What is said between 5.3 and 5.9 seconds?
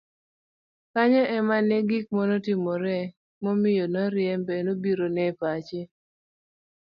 pache